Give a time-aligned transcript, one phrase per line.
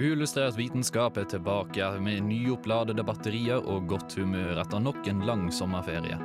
[0.00, 6.16] Uillustrert vitenskap er tilbake med nyoppladede batterier og godt humør etter nok en lang sommerferie.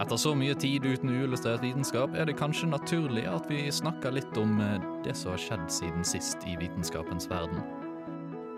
[0.00, 4.40] Etter så mye tid uten uillustrert vitenskap er det kanskje naturlig at vi snakker litt
[4.40, 7.60] om eh, det som har skjedd siden sist i vitenskapens verden.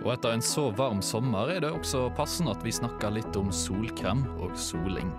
[0.05, 3.50] Og etter en så varm sommer er det også passende at vi snakker litt om
[3.50, 5.11] solkrem og soling.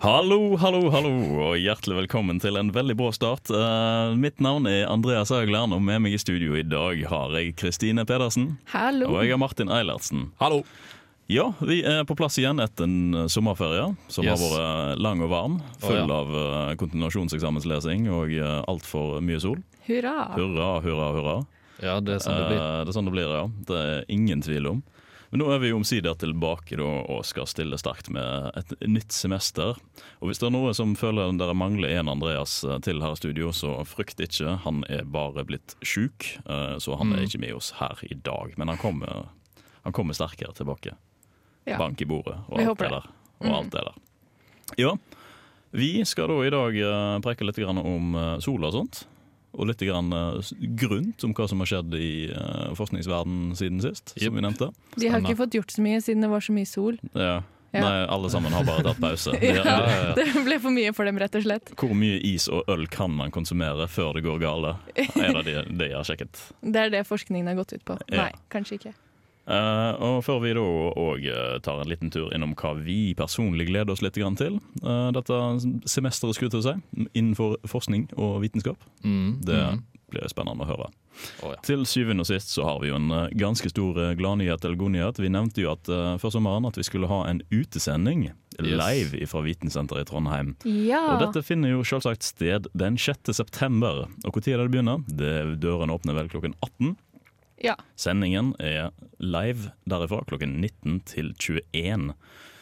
[0.00, 1.10] Hallo, hallo, hallo,
[1.44, 3.50] og hjertelig velkommen til en veldig bra start.
[3.52, 7.50] Uh, mitt navn er Andreas Haugland, og med meg i studio i dag har jeg
[7.60, 8.54] Kristine Pedersen.
[8.72, 9.10] Hallo.
[9.10, 10.30] Og jeg har Martin Eilertsen.
[10.40, 10.62] Hallo!
[11.28, 14.40] Ja, vi er på plass igjen etter en sommerferie som Yes.
[14.40, 15.58] har vært lang og varm.
[15.84, 16.16] Full oh, ja.
[16.16, 19.60] av eh, kontinuasjonseksamenslesing og uh, altfor mye sol.
[19.84, 20.30] Hurra.
[20.32, 21.36] Hurra, hurra, hurra.
[21.84, 22.62] Ja, det er sånn det blir.
[22.64, 23.44] Uh, det er sånn det blir, ja.
[23.68, 24.80] Det er ingen tvil om.
[25.30, 29.12] Men nå er vi jo omsider tilbake da, og skal stille sterkt med et nytt
[29.14, 29.76] semester.
[30.18, 33.20] Og hvis det er noe som føler dere mangler en Andreas eh, til her i
[33.20, 34.56] studio, så frykt ikke.
[34.64, 37.28] Han er bare blitt sjuk, eh, så han er Mm.
[37.28, 38.56] ikke med oss her i dag.
[38.58, 39.28] Men han kommer,
[39.84, 40.96] han kommer sterkere tilbake.
[41.66, 41.78] Ja.
[41.78, 43.06] Bank i bordet og alt det der.
[43.40, 43.54] Og Mm.
[43.54, 43.94] alt det der.
[44.78, 44.96] Ja,
[45.72, 49.04] vi skal da i dag eh, preke litt om sola sol og sånt.
[49.52, 54.12] Og litt grann eh, grunt om hva som har skjedd i uh, forskningsverdenen siden sist,
[54.16, 54.28] Yep.
[54.28, 54.68] som vi nevnte.
[54.96, 57.00] De har ikke fått gjort så mye siden det var så mye sol.
[57.14, 57.40] Ja.
[57.70, 57.84] Ja.
[57.84, 59.30] Nei, alle sammen har bare tatt pause.
[59.38, 59.62] De, Ja.
[59.64, 60.14] Ja.
[60.18, 61.70] Det ble for mye for dem, rett og slett.
[61.78, 64.72] Hvor mye is og øl kan man konsumere før det går gale?
[64.96, 66.40] Er det det, de har sjekket.
[66.62, 67.98] Det er det forskningen har gått ut på.
[68.10, 68.24] Ja.
[68.26, 68.94] Nei, kanskje ikke.
[69.46, 71.28] Eh, og før vi da òg
[71.64, 75.36] tar en liten tur innom hva vi personlig gleder oss litt grann til Uh, dette
[75.90, 79.82] semesteret, skulle jeg til si, innenfor forskning og vitenskap, Mm, det mm.
[80.12, 80.88] blir spennende å høre.
[81.42, 81.58] Oh, ja.
[81.64, 84.78] Til syvende og sist så har vi jo en eh, ganske stor eh, gladnyhet eller
[84.80, 85.20] godnyhet.
[85.20, 88.30] Vi nevnte jo at uh, før sommeren at vi skulle ha en utesending
[88.60, 90.54] live fra Vitensenteret i Trondheim.
[90.64, 91.02] Ja.
[91.14, 93.32] Og dette finner jo selvsagt sted den 6.
[93.36, 94.06] september.
[94.24, 95.04] Og når er det det begynner?
[95.08, 95.32] Det,
[95.62, 96.96] dørene åpner vel klokken 18.
[97.60, 97.76] ja.
[97.96, 102.14] Sendingen er live derifra klokken 19 til 21.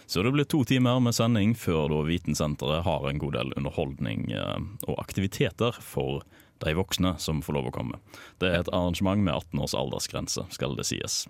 [0.08, 4.30] Så det blir to timer med sending før da Vitensenteret har en god del underholdning
[4.32, 6.22] eh, og aktiviteter for
[6.64, 8.00] de voksne som får lov å komme.
[8.42, 11.26] Det er et arrangement med 18 års aldersgrense, skal det sies.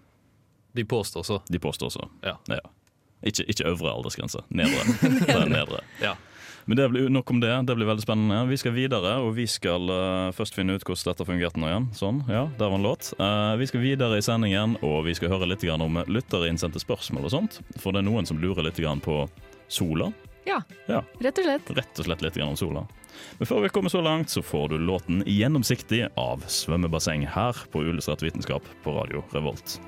[0.78, 1.40] De påstår så.
[1.48, 2.06] De påstår så.
[2.22, 2.38] Ja.
[3.26, 4.84] Ikke, ikke øvre aldersgrense, nedre.
[5.26, 5.82] Det er nedre.
[6.00, 6.14] Ja.
[6.68, 7.50] Men det blir nok om det.
[7.64, 8.42] Det blir veldig spennende.
[8.50, 11.86] Vi skal videre, og vi skal uh, først finne ut hvordan dette fungerte nå igjen.
[11.96, 13.08] Sånn, ja, der var en låt.
[13.16, 17.30] Uh, vi skal videre i sendingen, og vi skal høre litt grann om lytterinnsendte spørsmål
[17.30, 17.60] og sånt.
[17.80, 19.22] For det er noen som lurer litt grann på
[19.72, 20.12] sola.
[20.48, 20.60] ja.
[20.88, 21.00] Ja.
[21.24, 21.72] Rett og slett.
[21.76, 22.84] Rett og slett litt grann om sola.
[23.38, 27.80] Men før vi kommer så langt, så får du låten 'Gjennomsiktig' av Svømmebasseng her på
[27.84, 29.80] Uillustrert vitenskap på Radio Revolt.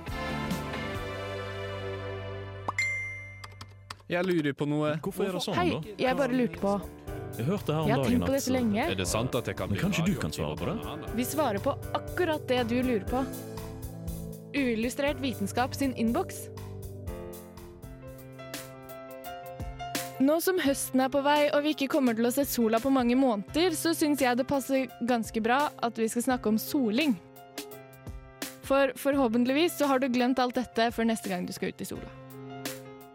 [4.10, 4.96] Jeg lurer på noe.
[5.04, 5.94] Hvorfor er det sånn, Hei, da?
[6.02, 6.72] jeg bare lurte på.
[7.36, 8.80] Jeg hørte her om Jeg har dagen tenkt på at så lenge.
[8.82, 11.10] Er det sant at jeg kan Men bli kanskje du kan svare på det?
[11.14, 13.22] Vi svarer på akkurat det du lurer på.
[14.56, 16.48] Uillustrert vitenskap sin innboks.
[20.20, 22.90] Nå som høsten er på vei og vi ikke kommer til å se sola på
[22.92, 27.14] mange måneder, så syns jeg det passer ganske bra at vi skal snakke om soling.
[28.66, 31.88] For forhåpentligvis så har du glemt alt dette før neste gang du skal ut i
[31.88, 32.19] sola.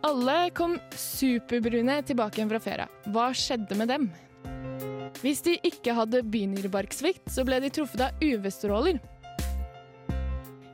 [0.06, 2.86] Alle kom superbrune tilbake igjen fra ferie.
[3.10, 4.04] Hva skjedde med dem?
[5.24, 9.00] Hvis de ikke hadde bynyrebarksvikt, så ble de truffet av UV-stråler.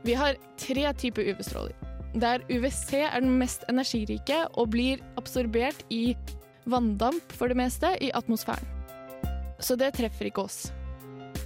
[0.04, 1.78] Vi har tre typer UV-stråler,
[2.20, 6.18] der UVC er den mest energirike og blir absorbert i
[6.68, 8.68] vanndamp for det meste i atmosfæren.
[9.64, 10.74] Så det treffer ikke oss.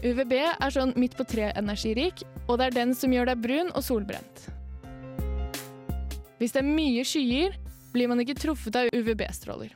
[0.02, 3.70] UVB er sånn midt på tre energirik, og det er den som gjør deg brun
[3.76, 4.48] og solbrent.
[6.40, 7.54] Hvis det er mye skyer,
[7.96, 9.72] blir man ikke truffet av UVB-stråler.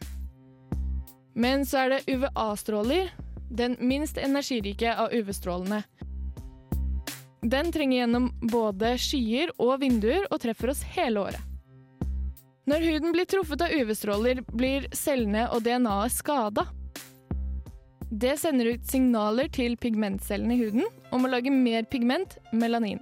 [1.40, 3.14] Men så er det UVA-stråler,
[3.50, 5.84] den minst energirike av UV-strålene.
[7.42, 11.46] Den trenger gjennom både skyer og vinduer og treffer oss hele året.
[12.70, 16.68] Når huden blir truffet av UV-stråler, blir cellene og DNA-et skada.
[18.12, 23.00] Det sender ut signaler til pigmentcellene i huden om å lage mer pigment, melanin.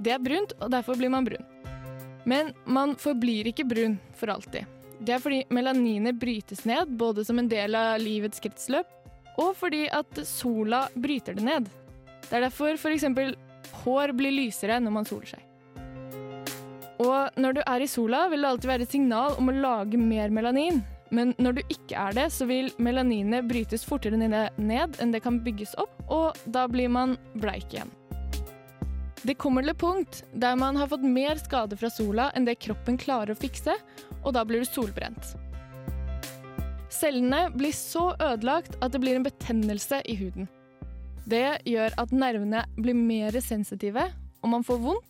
[0.00, 1.49] Det er brunt, og derfor blir man brun.
[2.30, 4.68] Men man forblir ikke brun for alltid.
[5.00, 8.88] Det er fordi melaninet brytes ned, både som en del av livets kretsløp,
[9.40, 11.70] og fordi at sola bryter det ned.
[12.28, 13.06] Det er derfor f.eks.
[13.82, 15.46] hår blir lysere når man soler seg.
[17.00, 19.98] Og når du er i sola, vil det alltid være et signal om å lage
[19.98, 20.82] mer melanin.
[21.10, 25.40] Men når du ikke er det, så vil melaninet brytes fortere ned enn det kan
[25.42, 27.90] bygges opp, og da blir man bleik igjen.
[29.22, 32.56] Det kommer til et punkt der man har fått mer skade fra sola enn det
[32.64, 33.74] kroppen klarer å fikse,
[34.24, 35.34] og da blir du solbrent.
[36.90, 40.48] Cellene blir så ødelagt at det blir en betennelse i huden.
[41.28, 44.08] Det gjør at nervene blir mer sensitive,
[44.40, 45.06] og man får vondt.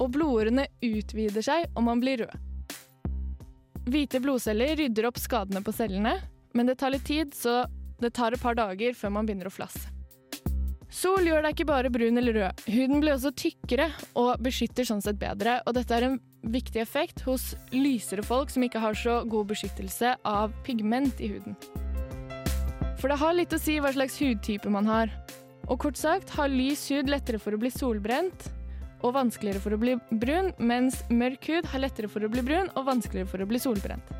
[0.00, 3.12] Og blodårene utvider seg, og man blir rød.
[3.86, 6.16] Hvite blodceller rydder opp skadene på cellene,
[6.56, 7.62] men det tar litt tid, så
[8.00, 9.95] det tar et par dager før man begynner å flasse.
[10.96, 12.60] Sol gjør deg ikke bare brun eller rød.
[12.72, 16.16] Huden blir også tykkere og beskytter sånn sett bedre, og dette er en
[16.46, 21.58] viktig effekt hos lysere folk som ikke har så god beskyttelse av pigment i huden.
[22.96, 25.12] For det har litt å si hva slags hudtype man har.
[25.68, 28.48] Og kort sagt har lys hud lettere for å bli solbrent
[29.04, 32.72] og vanskeligere for å bli brun, mens mørk hud har lettere for å bli brun
[32.72, 34.16] og vanskeligere for å bli solbrent.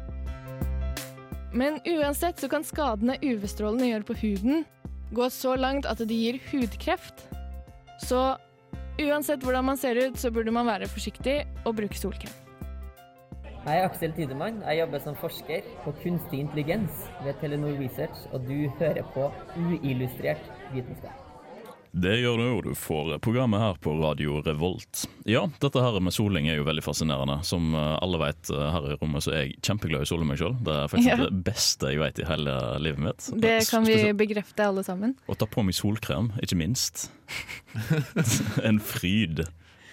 [1.57, 4.67] Men uansett så kan skadene UV-strålene gjør på huden,
[5.15, 7.27] gå så langt at det gir hudkreft.
[8.03, 8.37] Så
[9.03, 12.33] uansett hvordan man ser ut, så burde man være forsiktig og bruke solkrem.
[13.67, 14.61] Jeg er Aksel Tidemann.
[14.63, 20.53] Jeg jobber som forsker på kunstig intelligens ved Telenor Research, og du hører på uillustrert
[20.75, 21.26] vitenskap.
[21.97, 25.07] Det gjør du jo, du får programmet her på Radio Revolt.
[25.25, 27.39] Ja, dette her med soling er jo veldig fascinerende.
[27.49, 30.27] Som eh, alle vet eh, her i rommet, så er jeg kjempeglad i å sole
[30.29, 30.59] meg sjøl.
[30.67, 31.17] Det er faktisk Ja.
[31.25, 33.29] det beste jeg vet i hele livet mitt.
[33.41, 35.17] Det kan vi bekrefte alle sammen.
[35.25, 37.07] Å ta på meg solkrem, ikke minst.
[38.69, 39.47] en fryd.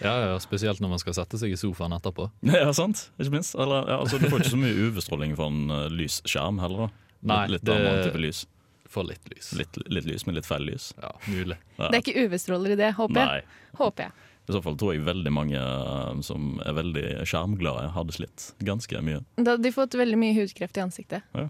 [0.04, 2.28] Ja, ja, Spesielt når man skal sette seg i sofaen etterpå.
[2.52, 3.08] Ja, sant?
[3.16, 3.56] Ikke minst.
[3.56, 6.90] Eller, ja, altså, du får ikke så mye UV-stråling fra en uh, lys skjerm heller,
[6.90, 7.06] da.
[7.32, 8.44] Nei, litt, litt det- type lys.
[8.94, 9.54] Få litt lys.
[9.58, 10.92] Litt, litt lys, men litt feil lys.
[11.02, 11.58] Ja, mulig.
[11.80, 11.90] Ja.
[11.90, 13.42] Det er ikke UV-stråler i det, håper jeg.
[13.42, 13.74] Nei.
[13.80, 14.30] Håper jeg.
[14.44, 19.02] I så fall tror jeg veldig mange uh, som er veldig skjermglade, hadde slitt ganske
[19.06, 19.22] mye.
[19.40, 21.30] Da hadde de fått veldig mye hudkreft i ansiktet.
[21.34, 21.48] Ja,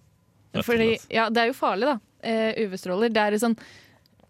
[0.61, 1.97] Fordi, ja, det er jo farlig, da.
[2.23, 3.11] Eh, UV-stråler.
[3.11, 3.57] Det er sånn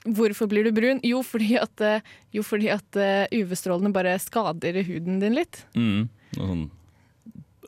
[0.04, 0.98] Hvorfor blir du brun?
[1.06, 2.02] Jo, fordi at, eh,
[2.36, 5.62] jo, fordi at eh, UV-strålene bare skader huden din litt.
[5.80, 6.10] Mm.
[6.40, 6.66] Og sånn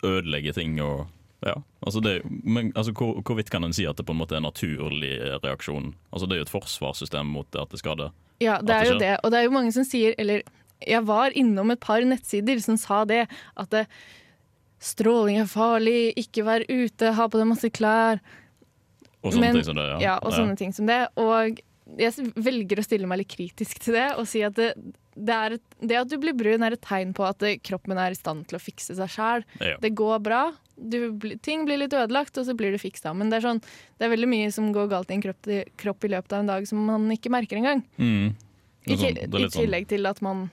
[0.03, 1.05] ødelegge ting og
[1.43, 1.53] ja.
[1.85, 4.37] Altså det, men altså, hvor, hvorvidt kan en si at det på en måte er
[4.37, 5.93] en naturlig reaksjon?
[6.11, 8.11] Altså Det er jo et forsvarssystem mot at det skader.
[8.39, 9.17] Ja, det er jo det.
[9.23, 10.41] Og det er jo mange som sier Eller
[10.85, 13.27] jeg var innom et par nettsider som sa det.
[13.57, 13.85] At det,
[14.79, 18.19] stråling er farlig, ikke vær ute, ha på deg masse klær.
[19.23, 19.85] Og sånne Men- ting som det.
[19.87, 21.07] Ja, Ja, og sånne ting som det.
[21.17, 21.59] Og
[21.97, 24.73] jeg velger å stille meg litt kritisk til det og si at det,
[25.15, 28.11] det, er et, det at du blir brun, er et tegn på at kroppen er
[28.11, 29.45] i stand til å fikse seg sjæl.
[29.63, 29.77] Ja.
[29.81, 30.41] Det går bra.
[30.75, 30.97] Du,
[31.45, 33.13] ting blir litt ødelagt, og så blir det fiksa.
[33.15, 33.61] Men det er, sånn,
[33.95, 36.43] det er veldig mye som går galt i en kropp, i- kropp i løpet av
[36.43, 37.85] en dag som man ikke merker engang.
[37.97, 38.35] Mm.
[38.85, 40.49] Ikke, sånn- I litt sånn- tillegg til at man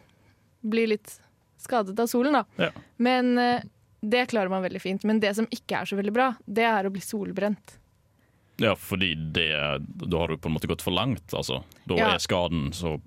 [0.63, 1.19] blir litt
[1.59, 2.45] skadet av solen, da.
[2.59, 2.71] Ja.
[3.03, 3.63] Men eh,
[4.03, 5.05] det klarer man veldig fint.
[5.05, 7.79] Men det som ikke er så veldig bra, det er å bli solbrent.
[8.63, 9.49] Ja, fordi det,
[10.09, 11.33] da har du på en måte gått for langt.
[11.35, 11.63] Altså.
[11.87, 12.13] Da Ja.
[12.15, 13.01] er skaden så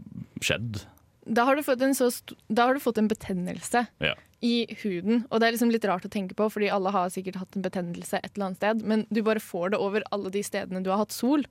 [0.43, 0.83] skjedd.
[1.25, 1.93] Da har du fått en,
[2.75, 4.13] du fått en betennelse Ja.
[4.43, 5.23] i huden.
[5.31, 7.63] Og det er liksom litt rart å tenke på, fordi alle har sikkert hatt en
[7.63, 10.91] betennelse et eller annet sted, men du bare får det over alle de stedene du
[10.91, 11.45] har hatt sol.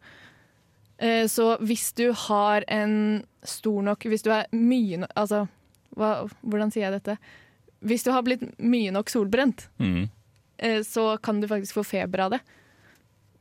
[0.99, 5.49] Eh, Så hvis du har en stor nok Hvis du er mye nok Altså,
[5.97, 7.19] hva, hvordan sier jeg dette?
[7.83, 10.09] Hvis du har blitt mye nok solbrent, Mm.
[10.61, 12.41] eh, så kan du faktisk få feber av det.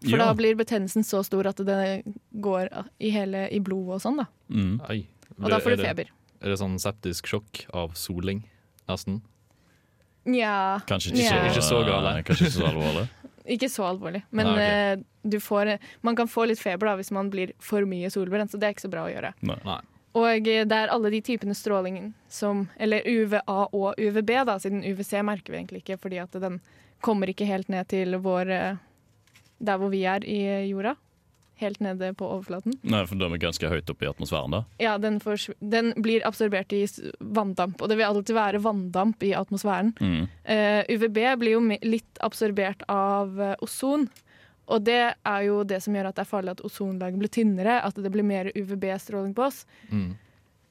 [0.03, 0.25] For Ja.
[0.25, 2.03] da blir betennelsen så stor at det
[2.43, 2.69] går
[2.99, 4.25] i, hele, i blodet og sånn, da.
[4.51, 4.81] Mm.
[5.41, 6.09] Og da får du feber.
[6.43, 8.43] Er det sånn septisk sjokk av soling,
[8.89, 9.21] nesten?
[10.25, 11.29] Nja Kanskje ikke, Ja.
[11.29, 12.23] så, Ikke så gale.
[12.23, 13.09] Kanskje ikke så alvorlig.
[13.45, 14.61] Ikke så alvorlig, men Nei, ok.
[14.61, 18.51] eh, du får, man kan få litt feber da hvis man blir for mye solbrent,
[18.53, 19.33] så det er ikke så bra å gjøre.
[19.43, 19.79] Nei.
[20.15, 23.41] Og eh, det er alle de typene stråling som Eller UVA
[23.73, 26.61] og UVB, da, siden UVC merker vi egentlig ikke, fordi at den
[27.03, 28.77] kommer ikke helt ned til vår eh,
[29.63, 30.95] Der hvor vi er i eh, jorda.
[31.61, 32.73] Helt nede på overflaten.
[32.81, 34.51] Nei, for Den er ganske høyt oppe i atmosfæren.
[34.51, 35.19] da Ja, den,
[35.61, 36.83] den blir absorbert i
[37.19, 39.93] vanndamp, og det vil alltid være vanndamp i atmosfæren.
[39.99, 40.27] mm.
[40.49, 44.09] Uh, UVB blir jo litt absorbert av eh, ozon.
[44.67, 47.81] Og det er jo det som gjør at det er farlig at ozonlaget blir tynnere,
[47.83, 49.65] at det blir mer UVB-stråling på oss.
[49.91, 50.13] Mm.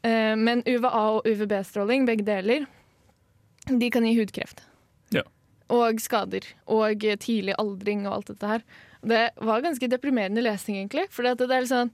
[0.02, 2.66] Uh, men UVA og UVB-stråling, begge deler,
[3.68, 4.64] de kan gi hudkreft.
[5.14, 5.22] Ja.
[5.70, 6.42] Og skader.
[6.66, 8.62] Og eh, tidlig aldring og alt dette her.
[9.02, 11.08] Det var ganske deprimerende lesning, egentlig.
[11.10, 11.90] For det er sånn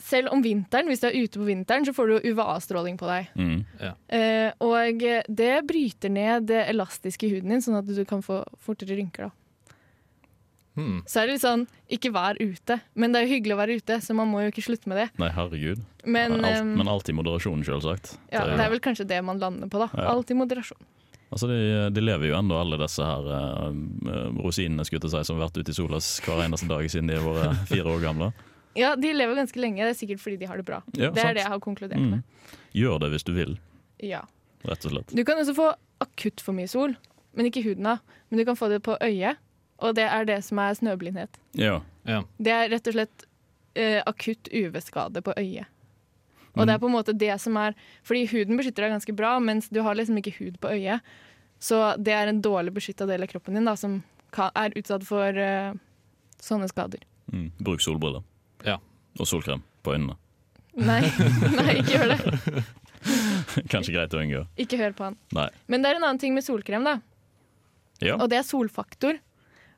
[0.00, 3.26] Selv om vinteren, hvis du er ute på vinteren, så får du UVA-stråling på deg.
[3.36, 3.66] Mm.
[4.08, 8.38] Eh, og det bryter ned det elastiske i huden din, sånn at du kan få
[8.64, 9.28] fortere rynker.
[9.28, 9.30] da.
[10.78, 11.02] Hmm.
[11.04, 12.78] Så er det litt sånn, ikke vær ute.
[12.94, 15.02] Men det er jo hyggelig å være ute, så man må jo ikke slutte med
[15.02, 15.08] det.
[15.20, 15.82] Nei, herregud.
[16.06, 18.14] Men, Alt, ehm, men alt i moderasjon, selvsagt.
[18.32, 19.90] ja, Det- det er vel kanskje det man lander på, da.
[20.00, 20.08] Ja.
[20.14, 20.78] Alt i moderasjon.
[21.30, 21.58] Altså, de,
[21.94, 23.70] de lever jo ennå, alle disse her uh,
[24.42, 27.26] rosinene skulle si, som har vært ute i sola hver eneste dag siden de har
[27.36, 28.32] vært fire år gamle.
[28.78, 29.82] Ja, de lever ganske lenge.
[29.82, 30.80] Det er sikkert fordi de har det bra.
[30.94, 31.28] Ja, det sant.
[31.30, 32.10] er det jeg har konkludert Mm.
[32.10, 32.56] med.
[32.74, 33.56] Gjør det hvis du vil,
[34.02, 34.20] Ja.
[34.66, 35.14] rett og slett.
[35.14, 36.94] Du kan også få akutt for mye sol,
[37.34, 37.98] men ikke huden av.
[38.30, 39.36] Men du kan få det på øyet,
[39.80, 41.28] og det er det som er snøblindhet.
[41.54, 41.80] Ja.
[42.06, 42.22] Ja.
[42.38, 43.26] Det er rett og slett
[43.78, 45.66] uh, akutt UV-skade på øyet.
[46.56, 47.76] Og det er på en måte det som er
[48.06, 51.04] Fordi huden beskytter deg ganske bra, mens du har liksom ikke hud på øyet.
[51.60, 54.00] Så det er en dårlig beskytta del av kroppen din da, som
[54.34, 55.76] kan, er utsatt for uh,
[56.40, 57.04] sånne skader.
[57.30, 57.50] Mm.
[57.60, 58.24] Bruk solbriller.
[58.64, 58.78] Ja.
[59.18, 60.16] Og solkrem på øynene.
[60.80, 61.02] Nei,
[61.58, 62.64] nei ikke gjør det.
[63.68, 64.44] Kanskje greit å unngå.
[64.60, 65.18] Ikke hør på han.
[65.36, 65.48] Nei.
[65.68, 66.98] Men det er en annen ting med solkrem, da.
[68.00, 68.16] Ja.
[68.16, 69.20] Og det er solfaktor.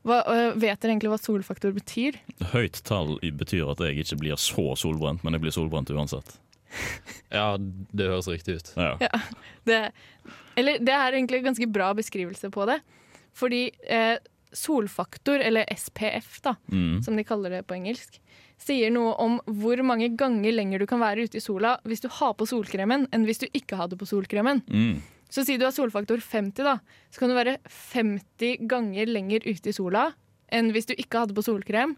[0.06, 2.18] Hva, øh, vet dere egentlig hva solfaktor betyr?
[2.52, 6.36] Høyt tall betyr at jeg ikke blir så solbrent, men jeg blir solbrent uansett.
[7.32, 8.72] Ja, det høres riktig ut.
[8.76, 8.96] Ja.
[9.64, 9.78] Det,
[10.60, 12.80] eller det er egentlig en ganske bra beskrivelse på det.
[13.32, 14.18] Fordi eh,
[14.52, 16.98] solfaktor, eller SPF, da, Mm.
[17.02, 18.18] som de kaller det på engelsk,
[18.60, 22.08] sier noe om hvor mange ganger lenger du kan være ute i sola hvis du
[22.20, 24.60] har på solkremen, enn hvis du ikke hadde på solkremen.
[24.68, 25.00] Mm.
[25.32, 26.76] Så si du har solfaktor 50, da,
[27.10, 27.56] så kan du være
[27.94, 30.10] 50 ganger lenger ute i sola
[30.52, 31.96] enn hvis du ikke hadde på solkrem,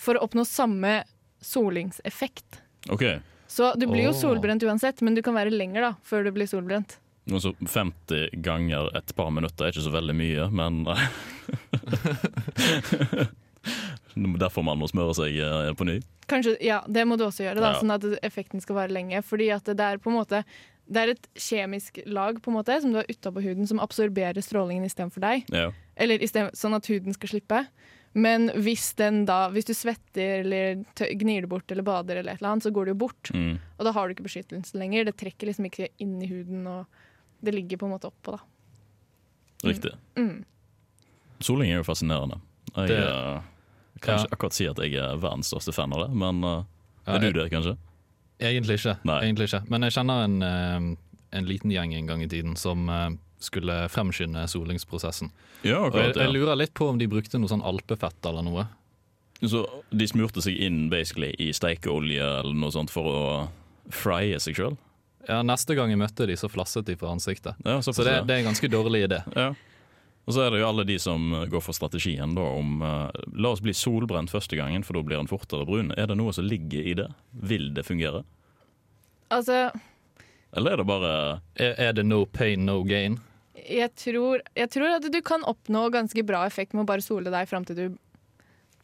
[0.00, 1.02] for å oppnå samme
[1.44, 2.62] solingseffekt.
[2.88, 3.04] OK.
[3.50, 6.46] Så du blir jo solbrent uansett, men du kan være lenger da, før du blir
[6.50, 7.00] solbrent.
[7.30, 10.84] Altså 50 ganger et par minutter er ikke så veldig mye, men
[14.40, 16.00] Derfor man må smøre seg eh, på ny.
[16.30, 17.80] Kanskje, ja, Det må du også gjøre, da, Ja.
[17.80, 19.22] sånn at effekten skal vare lenge.
[19.26, 20.44] Fordi at det er på en måte
[20.90, 24.42] det er et kjemisk lag på en måte, som du har utapå huden, som absorberer
[24.42, 25.44] strålingen istedenfor deg.
[25.54, 25.68] Ja.
[25.94, 27.60] Eller i stedet, sånn at huden skal slippe.
[28.14, 30.80] Men hvis, den da, hvis du svetter eller
[31.14, 33.30] gnir det bort eller bader, eller et eller annet, så går det jo bort.
[33.32, 33.58] Mm.
[33.78, 35.04] Og da har du ikke beskyttelse lenger.
[35.06, 36.86] Det trekker liksom ikke inn i huden, og
[37.40, 38.34] det ligger på en måte oppå.
[38.34, 39.68] da.
[39.68, 39.92] Riktig.
[40.18, 40.44] Mm.
[41.40, 42.40] Soling er jo fascinerende.
[42.76, 43.40] Jeg Det- eh,
[44.00, 44.24] kan Ja.
[44.24, 46.64] ikke akkurat si at jeg er verdens største fan av det, men eh,
[47.06, 47.76] Ja, er du det, kanskje?
[48.40, 48.98] Egentlig ikke.
[49.04, 49.20] Nei.
[49.24, 49.70] Egentlig ikke.
[49.70, 50.96] Men jeg kjenner en, eh,
[51.38, 52.88] en liten gjeng en gang i tiden som
[53.40, 55.30] skulle fremskynde solingsprosessen.
[55.66, 58.66] Ja, Og jeg, jeg lurer litt på om de brukte noe sånn alpefett eller noe.
[59.40, 63.22] Så de smurte seg inn basically i steikeolje eller noe sånt for å
[63.90, 64.76] frye seg sjøl?
[65.28, 67.56] Ja, Neste gang jeg møtte de, så flasset de fra ansiktet.
[67.64, 69.20] Ja, Så det, det er en ganske dårlig idé.
[69.36, 69.50] Ja.
[70.28, 73.50] Og så er det jo alle de som går for strategien da om uh, La
[73.54, 75.90] oss bli solbrent første gangen, for da blir den fortere brun.
[75.96, 77.08] Er det noe som ligger i det?
[77.32, 78.22] Vil det fungere?
[79.32, 79.70] Altså,
[80.56, 81.10] Eller er det bare
[81.56, 83.18] Er, er det no pain, no gain?
[83.66, 87.32] Jeg tror, jeg tror at du kan oppnå ganske bra effekt med å bare sole
[87.32, 87.98] deg fram til du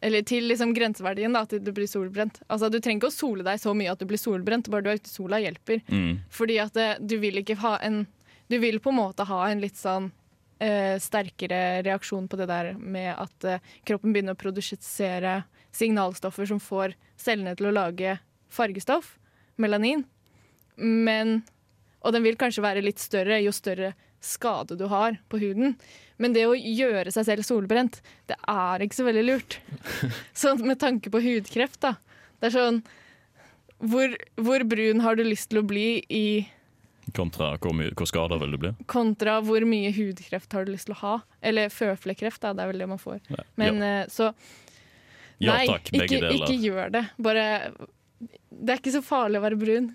[0.01, 2.35] Eller til liksom grenseverdien, da, til du blir solbrent.
[2.47, 4.89] Altså, du trenger ikke å sole deg så mye at du blir solbrent, bare du
[4.91, 5.81] er ute i sola hjelper.
[5.87, 8.05] mm, Fordi at det, du vil ikke ha en
[8.47, 10.11] Du vil på en måte ha en litt sånn
[10.59, 15.43] eh, sterkere reaksjon på det der med at eh, kroppen begynner å produsere
[15.75, 18.19] signalstoffer som får cellene til å lage
[18.49, 19.17] fargestoff,
[19.57, 20.05] melanin.
[20.77, 21.41] Men
[22.05, 25.75] Og den vil kanskje være litt større jo større skade du har på huden.
[26.17, 29.59] Men det å gjøre seg selv solbrent, det er ikke så veldig lurt.
[30.33, 31.95] Sånn med tanke på hudkreft, da.
[32.41, 32.81] Det er sånn
[33.77, 36.23] hvor, hvor brun har du lyst til å bli i
[37.15, 38.71] kontra hvor, mye- hvor skada vil du bli?
[38.89, 41.13] kontra hvor mye hudkreft har du lyst til å ha?
[41.41, 42.51] Eller føflekkreft, da.
[42.57, 43.21] Det er vel det man får.
[43.31, 43.45] Ja.
[43.61, 43.93] Men ja.
[44.11, 44.31] så
[45.39, 47.03] Ja takk, ikke, ikke gjør det.
[47.21, 47.45] Bare
[48.49, 49.91] Det er ikke så farlig å være brun.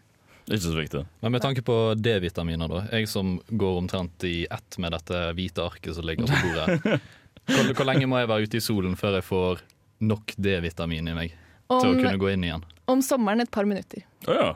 [0.48, 1.04] Ikke så viktig.
[1.22, 2.82] Men med tanke på D-vitaminer, da.
[2.90, 6.98] Jeg som går omtrent i ett med dette hvite arket som ligger på bordet.
[7.42, 9.62] Hvor, hvor lenge må jeg være ute i solen før jeg får
[10.02, 11.32] nok D-vitamin i meg
[11.72, 12.66] til å kunne gå inn igjen?
[12.92, 14.02] om sommeren et par minutter.
[14.26, 14.50] Oh, ja.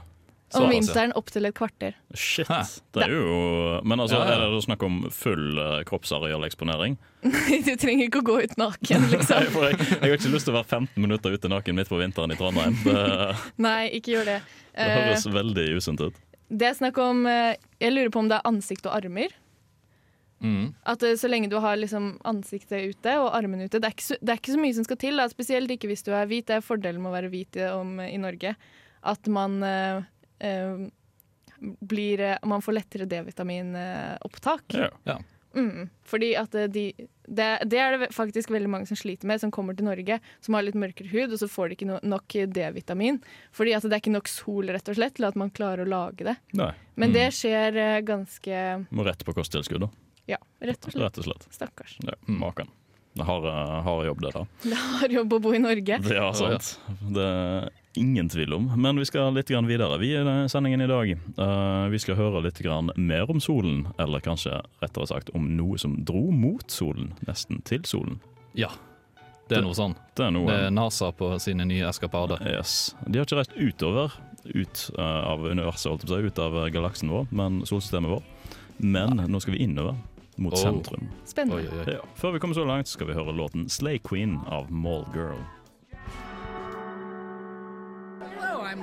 [0.55, 1.97] Om vinteren opp opptil et kvarter.
[2.15, 2.47] Shit.
[2.47, 2.61] Hæ?
[2.95, 4.45] Det er jo Men altså, Ja, ja.
[4.47, 6.95] er det snakk om full uh, kroppsarealeksponering?
[7.67, 9.49] du trenger ikke å gå ut naken, Nei, liksom.
[9.50, 11.99] for jeg, jeg har ikke lyst til å være 15 minutter ute naken midt på
[11.99, 12.79] vinteren i Trondheim.
[12.87, 13.00] Det,
[13.59, 14.38] Nei, ikke gjør det.
[14.76, 16.23] det høres høres veldig usunt ut.
[16.49, 19.35] det er snakk om eh, Jeg lurer på om det er ansikt og armer.
[20.45, 20.75] Mm.
[20.85, 23.81] At eh, Så lenge du har liksom ansiktet ute og armene ute.
[23.81, 25.29] Det er, ikke så, det er ikke så mye som skal til, da.
[25.33, 26.47] spesielt ikke hvis du er hvit.
[26.49, 28.55] Det er fordelen med å være hvit i, om, i Norge.
[29.07, 30.05] At man eh, eh,
[31.81, 34.75] blir eh, Man får lettere D-vitaminopptak.
[35.05, 35.19] Ja.
[35.57, 36.83] Mm, fordi at eh, de
[37.26, 40.55] det, det er det faktisk veldig mange som sliter med, som kommer til Norge, som
[40.55, 43.19] har litt mørkere hud, og så får de ikke no nok D-vitamin.
[43.57, 45.88] Fordi at det er ikke nok sol rett og slett til at man klarer å
[45.90, 46.37] lage det.
[46.55, 46.71] Nei.
[46.95, 47.14] Men Mm.
[47.16, 48.61] det skjer eh, ganske
[48.95, 49.90] Må rett på kosttilskudd, da.
[50.26, 51.02] Ja, rett og slett.
[51.02, 51.49] Rett og slett.
[51.55, 51.97] Stakkars.
[52.05, 52.14] Ja.
[52.26, 52.69] Maken.
[53.16, 53.40] Det har,
[53.83, 54.45] har jobb, det, da.
[54.62, 55.99] Det har jobb å bo i Norge.
[56.05, 56.75] Det er sant.
[57.16, 57.28] Det
[57.99, 58.67] ingen tvil om.
[58.81, 61.11] Men vi skal litt grann videre vi i sendingen i dag.
[61.12, 65.79] Eh, vi skal høre litt grann mer om solen, eller kanskje rettere sagt om noe
[65.79, 68.21] som dro mot solen, nesten til solen.
[68.55, 68.71] Ja,
[69.49, 69.95] det er noe sånn.
[70.17, 72.41] Det er noe Det er NASA på sine nye eskapader.
[72.47, 72.95] Yes.
[73.07, 74.12] De har ikke reist utover
[74.47, 78.23] ut eh, av universet, ut av eh, galaksen vår, men solsystemet vår.
[78.79, 79.97] Men nå skal vi innover,
[80.37, 80.59] mot Oh.
[80.61, 81.07] sentrum.
[81.09, 81.62] Oi, Spennende.
[81.73, 81.93] oi, oi.
[81.95, 82.00] Ja.
[82.15, 85.38] Før vi kommer så langt, skal vi høre låten 'Slay Queen' av Mall Girl.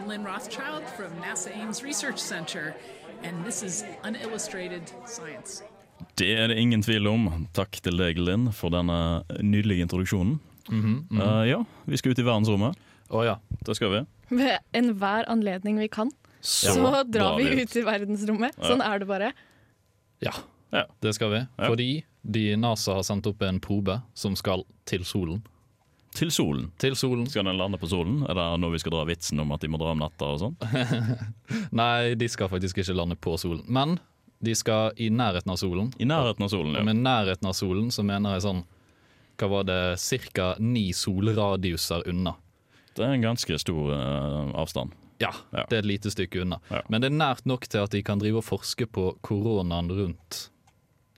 [0.05, 2.73] Glenn Rothschild from NASA Ames Research Center,
[3.23, 5.63] and this is Unillustrated Science.
[6.19, 7.27] Det er det ingen tvil om.
[7.55, 10.39] Takk til deg, Linn, for denne nydelige introduksjonen.
[10.71, 12.75] Eh, ja, vi skal ut i verdensrommet.
[13.13, 13.37] Å ja.
[13.63, 14.01] Det skal vi.
[14.33, 16.11] Ved enhver anledning vi kan,
[16.43, 18.57] så, drar vi ut i verdensrommet.
[18.59, 19.31] Sånn er det bare.
[20.23, 20.33] Ja,
[20.73, 20.85] Ja.
[21.01, 21.37] det skal vi.
[21.59, 21.67] Ja.
[21.69, 25.43] Fordi de NASA har sendt opp en probe som skal til solen.
[26.13, 26.67] Til solen.
[26.77, 27.25] Til solen.
[27.29, 28.19] Skal den lande på solen?
[28.29, 30.39] Er det nå vi skal dra vitsen om at de må dra om natta og
[30.43, 30.57] sånn?
[31.81, 33.63] Nei, de skal faktisk ikke lande på solen.
[33.65, 33.97] Men
[34.43, 35.89] de skal i nærheten av solen.
[35.97, 36.81] I nærheten av solen, ja.
[36.83, 38.63] Og med nærheten av solen så mener jeg sånn
[39.39, 39.79] Hva var det?
[40.35, 40.51] Ca.
[40.61, 42.35] ni solradiuser unna.
[42.93, 44.93] Det er en ganske stor uh, avstand.
[45.23, 45.63] Ja, Ja.
[45.69, 46.59] det er et lite stykke unna.
[46.69, 46.81] Ja.
[46.91, 50.43] Men det er nært nok til at de kan drive og forske på koronaen rundt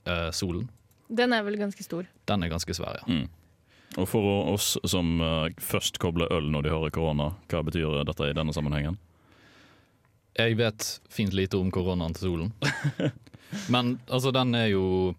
[0.07, 0.69] uh, solen.
[1.09, 2.07] Den er vel ganske stor.
[2.29, 3.05] Den er ganske svær, ja.
[3.09, 3.27] Mm.
[3.95, 8.29] Og for oss som eh, først kobler øl når de hører korona, hva betyr dette
[8.29, 8.97] i denne sammenhengen?
[10.35, 12.51] Jeg vet fint lite om koronaen til solen.
[13.73, 15.13] Men altså, den er jo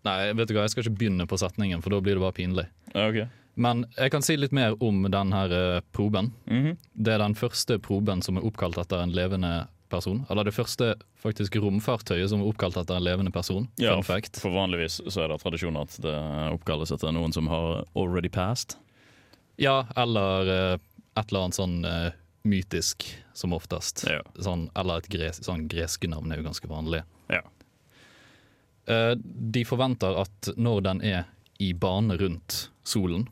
[0.00, 2.32] Nei, vet du hva, jeg skal ikke begynne på setningen, for da blir det bare
[2.32, 2.62] pinlig.
[2.94, 3.26] Okay.
[3.60, 5.82] Men jeg kan si litt mer om denne proben.
[5.84, 6.30] Mm proben.
[6.48, 6.78] Mhm.
[6.92, 10.22] Det er den første proben som er oppkalt etter en levende person.
[10.30, 13.68] Eller det første faktisk romfartøyet som er oppkalt etter en levende person.
[13.80, 13.96] Ja.
[14.02, 16.16] For vanligvis så er det tradisjon at det
[16.54, 18.78] oppkalles etter noen som har already passed.
[19.60, 20.76] Ja, eller eh,
[21.18, 22.12] et eller annet sånn eh,
[22.48, 23.04] mytisk,
[23.36, 24.06] som oftest.
[24.08, 24.22] Ja.
[24.40, 27.02] Sånn, eller et gres, sånn greske navn er jo ganske vanlig.
[27.28, 27.42] Ja.
[28.88, 31.28] Eh, de forventer at når den er
[31.60, 33.28] i bane rundt solen,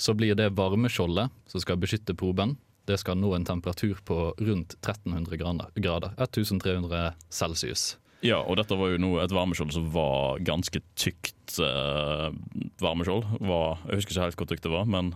[0.00, 2.56] så blir det varmeskjoldet som skal beskytte proben,
[2.92, 5.72] det skal nå en temperatur på rundt 1300 grader.
[5.80, 7.96] grader 1300 celsius.
[8.22, 12.28] Ja, og dette var jo noe, et varmeskjold som var ganske tykt eh,
[12.78, 13.24] varmeskjold.
[13.42, 15.10] Var, jeg husker ikke helt hvor tykt det var, men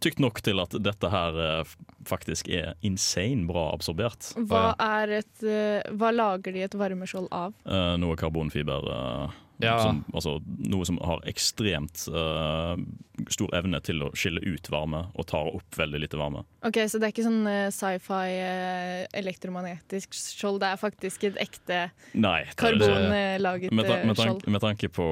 [0.00, 1.74] tykt nok til at dette her eh,
[2.08, 4.30] faktisk er insane bra absorbert.
[4.48, 7.52] Hva, er et, eh, hva lager de et varmeskjold av?
[7.68, 8.88] Eh, noe karbonfiber.
[8.96, 9.76] eh, Ja.
[9.82, 10.38] som, altså,
[10.70, 12.76] noe som har ekstremt uh,
[13.28, 16.44] stor evne til å skille ut varme og tar opp veldig lite varme.
[16.66, 21.38] Ok, Så det er ikke sånn uh, sci-fi uh, elektromagnetisk skjold, det er faktisk et
[21.42, 21.82] ekte
[22.14, 22.42] Nei.
[22.60, 24.48] karbonlaget Med, ta, med, tanke, skjold?
[24.56, 25.06] med tanke på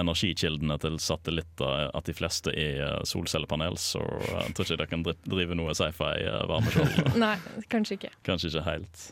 [0.00, 5.58] energikildene til satellitter, at de fleste er solcellepanel, så jeg tror ikke dere kan drive
[5.58, 7.16] noe sci-fi-varmeskjold.
[7.24, 7.34] Nei,
[7.72, 8.14] kanskje ikke.
[8.26, 9.10] Kanskje ikke helt.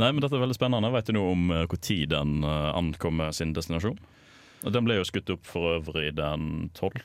[0.00, 0.90] Nei, men dette er veldig spennende.
[0.94, 3.98] Vet du noe om når den eh, ankommer sin destinasjon?
[4.64, 7.02] Den ble jo skutt opp for øvrig den 12.,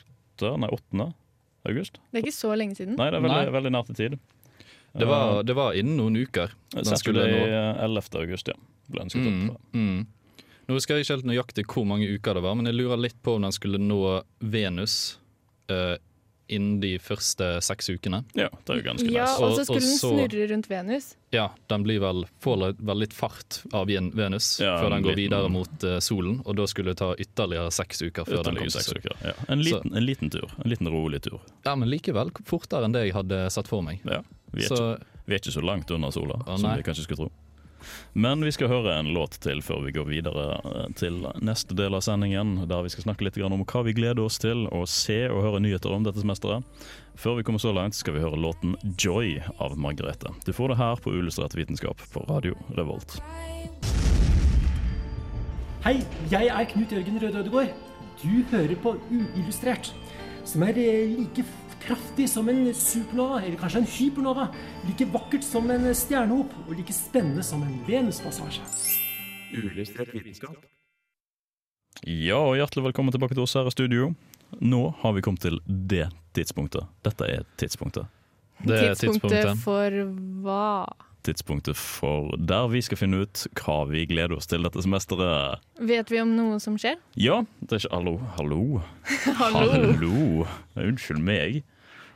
[0.62, 1.08] nei 8.
[1.68, 1.98] august.
[2.10, 2.94] Det er ikke så lenge siden.
[2.96, 3.54] Nei, det er veldig, Nei.
[3.58, 4.14] veldig nært i tid.
[4.96, 6.50] Det var, det var innen noen uker.
[6.72, 8.08] Den skulle Saturday eh, 11.
[8.22, 8.56] august, ja.
[8.90, 9.60] Ble den skutt Mm, opp.
[9.76, 10.00] mm.
[10.70, 13.16] Nå husker jeg ikke helt nøyaktig hvor mange uker det var, men jeg lurer litt
[13.26, 14.00] på om den skulle nå
[14.40, 15.18] Venus
[15.70, 15.96] eh,
[16.50, 18.22] innen de første seks ukene.
[18.34, 19.38] Ja, det er jo ganske Ja, nice.
[19.38, 21.08] og Og- så skulle og den snurre rundt Venus.
[21.32, 25.30] Ja, den blir vel, får vel litt fart av Venus Ja, før den går liten-
[25.30, 28.68] videre mot eh, solen, og da skulle det ta ytterligere seks uker før den kom
[28.68, 29.02] til solen.
[29.04, 29.16] uker.
[29.24, 29.32] Ja.
[29.48, 30.50] En, liten, en liten tur.
[30.64, 31.40] En liten rolig tur.
[31.64, 34.00] Ja, men likevel fortere enn det jeg hadde sett for meg.
[34.04, 34.22] Ja.
[34.52, 37.04] Vi, er Så ikke, vi er ikke så langt unna sola Å, som vi kanskje
[37.06, 37.30] skulle tro.
[38.12, 41.96] Men vi skal høre en låt til før vi går videre eh, til neste del
[41.96, 45.22] av sendingen, der vi skal snakke litt om hva vi gleder oss til å se
[45.30, 46.66] og høre nyheter om dette semesteret.
[47.20, 50.32] Før vi kommer så langt, skal vi høre låten 'Joy' av Margrethe.
[50.46, 53.20] Du får det her på Uillustrert vitenskap på Radio Revolt.
[55.84, 57.74] Hei, jeg er Knut Jørgen Røde Ødegård.
[58.20, 59.94] Du hører på Uillustrert,
[60.44, 61.44] som er eh, like
[61.82, 64.48] kraftig som en supernova, eller kanskje en hypernova.
[64.86, 68.62] Like vakkert som en stjernehop, og like spennende som en Venuspassasje.
[72.06, 74.12] Ja, og hjertelig velkommen tilbake til oss her i studio.
[74.60, 76.86] Nå har vi kommet til det tidspunktet.
[77.06, 78.08] Dette er tidspunktet.
[78.60, 79.62] Det er tidspunktet tidspunktet.
[79.64, 80.00] for
[80.44, 81.09] hva?
[81.26, 85.60] Tidspunktet for der vi skal finne ut hva vi gleder oss til dette semesteret.
[85.80, 86.96] Vet vi om noe som skjer?
[87.20, 88.62] Ja, det er ikke Hallo, hallo.
[89.40, 89.66] Hallo!
[89.74, 90.46] Hallo.
[90.80, 91.62] Unnskyld meg.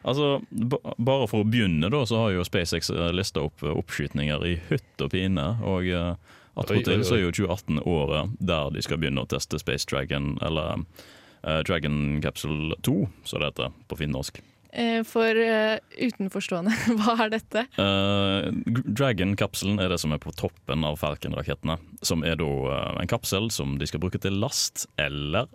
[0.05, 4.47] Altså, Bare for å begynne, da, så har jo SpaceX eh, lista opp eh, oppskytninger
[4.47, 5.47] i hytt og pine.
[5.65, 9.89] Og uh, attpåtil så er jo 2018 året der de skal begynne å teste Space
[9.89, 14.43] Dragon, eller uh, Dragon Capsule 2, som det heter på finnorsk.
[14.75, 17.67] Eh, For uh, utenforstående, hva er dette?
[17.79, 21.79] Uh, Dragon-kapselen er det som er på toppen av Falcon-rakettene.
[22.03, 25.47] Som er da uh, en kapsel som de skal bruke til last eller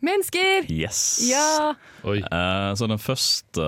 [0.00, 0.64] Mennesker!
[0.72, 1.20] Yes!
[1.28, 1.74] Ja!
[2.08, 2.22] Oi.
[2.24, 3.64] Eh, så den første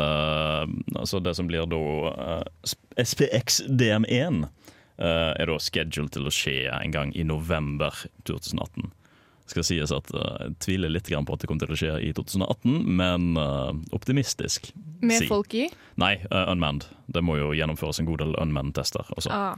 [0.96, 2.40] Altså det som blir da
[2.96, 4.46] SPX DM1
[4.96, 7.92] eh, er da scheduled til å skje en gang i november
[8.24, 8.88] 2018.
[9.50, 12.12] Skal sies at eh, Jeg tviler litt på at det kommer til å skje i
[12.16, 14.72] 2018, men eh, optimistisk.
[15.02, 15.28] Med Si.
[15.30, 15.68] folk i?
[16.00, 16.86] Nei, eh, unmanned.
[17.06, 19.08] Det må jo gjennomføres en god del unmanned-tester.
[19.30, 19.56] Ah.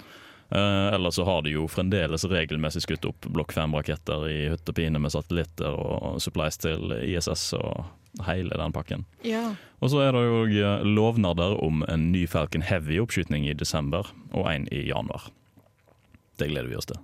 [0.54, 5.00] Eller så har de jo fremdeles regelmessig skutt opp blokk 5-raketter i hytt og pine
[5.00, 7.88] med satellitter og supplies til ISS og
[8.28, 9.06] hele den pakken.
[9.26, 9.54] Ja.
[9.80, 14.68] Og så er det jo lovnader om en ny Falcon Heavy-oppskyting i desember og en
[14.70, 15.30] i januar.
[16.38, 17.00] Det gleder vi oss til.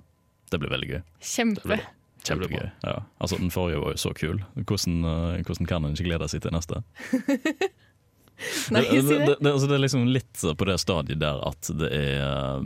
[0.53, 1.03] Det blir veldig gøy.
[1.33, 1.81] Kjempe.
[2.26, 2.70] Kjempegøy.
[2.85, 2.96] Ja.
[3.18, 4.42] Altså, den forrige var jo så kul.
[4.61, 6.83] Hvordan, eh, hvordan kan en ikke glede seg til neste?
[8.72, 9.35] Nei, det, det, det.
[9.40, 12.62] det, altså, det er liksom litt på det stadiet der at det er eh,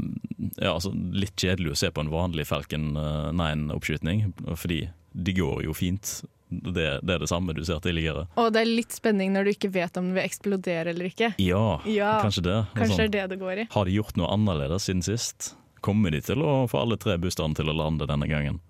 [0.62, 2.92] ja, altså, litt kjedelig å se på en vanlig Falcon
[3.34, 6.20] 9-oppskyting, fordi de går jo fint.
[6.54, 8.28] Det, er det samme du ser tidligere.
[8.38, 11.32] Og det er litt spenning når du ikke vet om den vil eksplodere eller ikke.
[11.42, 12.58] Ja, Ja, kanskje det.
[12.76, 13.66] Kanskje Sånn, det det går i.
[13.74, 15.54] har de gjort noe annerledes siden sist?
[15.82, 18.60] Kommer de til å få alle tre boosterne til å lande denne gangen?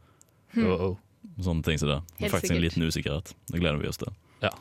[0.59, 0.95] Oh, oh.
[1.43, 1.97] Sånne ting som det.
[2.19, 3.33] det er faktisk en liten usikkerhet.
[3.51, 4.13] Det gleder vi oss til.
[4.45, 4.53] Ja.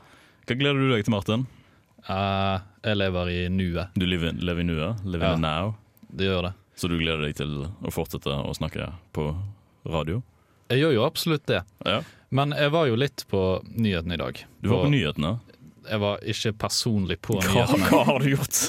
[0.47, 1.43] Hva gleder du deg til, Martin?
[2.07, 3.93] Uh, jeg lever i nuet.
[3.95, 5.03] Du lever, lever i nuet?
[5.05, 5.33] Lever Ja.
[5.35, 5.75] in the now?
[6.09, 6.53] Det gjør det.
[6.75, 9.27] Så du gleder deg til å fortsette å snakke på
[9.85, 10.23] radio?
[10.71, 11.61] Jeg gjør jo absolutt det.
[11.85, 11.99] Ja.
[12.33, 14.41] Men jeg var jo litt på nyhetene i dag.
[14.63, 15.35] Du var på, på nyhetene.
[15.83, 17.89] Jeg var ikke personlig på Hva, nyhetene.
[17.91, 18.57] hva har du gjort?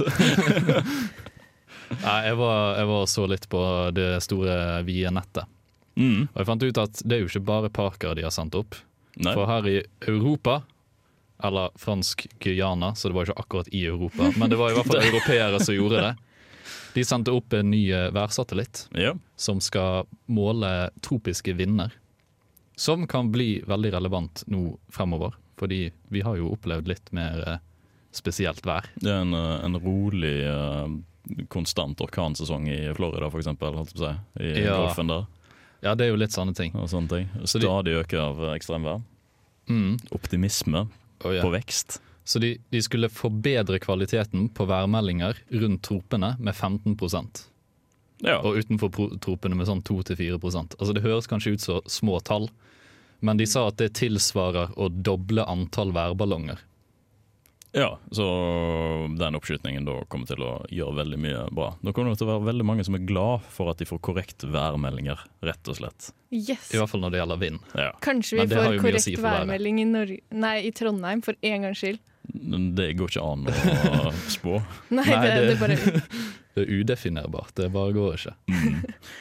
[2.05, 3.61] Nei, jeg var, jeg var og så litt på
[3.95, 4.55] det store
[4.87, 5.49] vide nettet.
[5.97, 6.29] Mm.
[6.33, 8.75] Og jeg fant ut at det er jo ikke bare Parker de har sendt opp.
[9.17, 9.33] Nei.
[9.35, 9.77] For her i
[10.11, 10.63] Europa,
[11.45, 14.87] eller fransk Guyana, så det var ikke akkurat i Europa, men det var i hvert
[14.91, 16.15] fall europeere som gjorde det.
[16.95, 19.13] De sendte opp en ny eh, værsatellitt Ja.
[19.37, 21.91] som skal måle tropiske vinder.
[22.77, 27.59] Som kan bli veldig relevant nå fremover, fordi vi har jo opplevd litt mer eh,
[28.15, 28.87] spesielt vær.
[29.03, 30.35] Det er en, eh, en rolig,
[31.49, 33.75] konstant orkansesong i Florida, for eksempel.
[34.41, 34.77] I Ja.
[34.79, 35.27] golfen der
[35.85, 36.73] Ja, det er jo litt sånne ting.
[36.81, 37.29] og sånne ting.
[37.45, 39.03] Stadig øker av ekstremvær.
[39.69, 39.99] Mm.
[40.17, 40.87] Optimisme
[41.25, 41.41] Oh, ja.
[41.45, 42.01] på vekst.
[42.25, 46.97] Så de, de skulle forbedre kvaliteten på værmeldinger rundt tropene med 15
[48.25, 48.39] Ja.
[48.41, 52.49] og utenfor tropene med sånn 2-4% Altså Det høres kanskje ut som små tall,
[53.21, 56.59] men de sa at det tilsvarer å doble antall værballonger.
[57.75, 58.25] Ja, så
[59.19, 61.73] den oppskytingen da kommer til å gjøre veldig mye bra.
[61.83, 64.01] Da kommer det til å være veldig mange som er glad for at de får
[64.07, 66.13] korrekt værmeldinger, rett og slett.
[66.35, 66.71] Yes.
[66.75, 67.61] I hvert fall når det gjelder vind.
[67.79, 67.91] Ja.
[68.05, 72.01] Kanskje vi får korrekt si værmelding i, Norge, nei, i Trondheim for en gangs skyld.
[72.79, 74.57] Det går ikke an å spå.
[74.95, 76.03] Nei, Nei, det, det, det- er bare
[76.55, 77.51] Det er udefinerbart.
[77.59, 78.33] Det bare går ikke.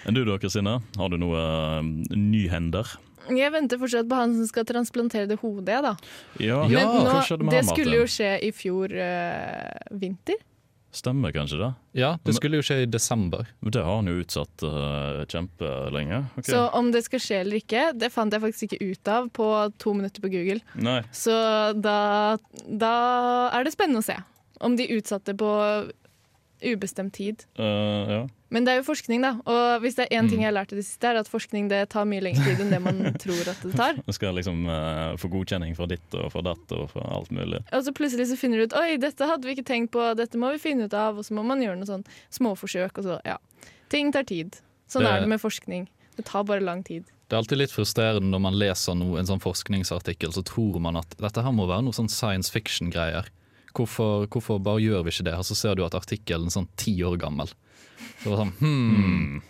[0.06, 0.76] Enn du da, Kristine?
[1.00, 1.80] Har du noe uh,
[2.14, 2.92] nyhender?
[3.32, 5.94] Jeg venter fortsatt på han som skal transplantere det hodet, da.
[6.44, 7.70] Ja, Men nå, det Martin?
[7.70, 10.42] skulle jo skje i fjor øh, vinter.
[10.94, 11.72] Stemmer kanskje det?
[11.98, 13.48] Ja, det skulle jo skje i desember.
[13.66, 16.20] Men Det har han jo utsatt uh, kjempelenge.
[16.38, 16.52] Okay.
[16.52, 19.48] Så om det skal skje eller ikke, det fant jeg faktisk ikke ut av på
[19.82, 20.62] to minutter på Google.
[20.78, 21.00] Nei.
[21.10, 21.34] Så
[21.82, 22.38] da,
[22.70, 22.94] da
[23.58, 24.20] er det spennende å se
[24.62, 25.50] om de utsatte på
[26.64, 27.42] ubestemt tid.
[27.58, 27.66] Uh,
[28.14, 28.22] ja.
[28.54, 29.32] Men det er jo forskning, da.
[29.50, 30.44] Og hvis det er én ting Mm.
[30.46, 32.70] jeg har lært i det siste, er at forskning det tar mye lengre tid enn
[32.70, 33.98] det man tror at det tar.
[34.06, 37.64] Du skal liksom uh, få godkjenning fra ditt og fra datt og fra alt mulig.
[37.74, 40.38] Og så plutselig så finner du ut Oi, dette hadde vi ikke tenkt på, dette
[40.38, 41.18] må vi finne ut av.
[41.18, 43.02] Og så må man gjøre noen sånn småforsøk.
[43.02, 43.40] Og så, ja.
[43.90, 44.60] Ting tar tid.
[44.88, 45.88] Sånn Det- er det med forskning.
[46.16, 47.06] Det tar bare lang tid.
[47.30, 50.96] Det er alltid litt frustrerende når man leser noe, en sånn forskningsartikkel, så tror man
[50.98, 53.26] at dette her må være noe sånn science fiction-greier.
[53.74, 55.34] Hvorfor, hvorfor bare gjør vi ikke det?
[55.34, 57.50] Og så ser du at artikkelen er sånn ti år gammel.
[58.24, 59.42] Det var sånn, hmm,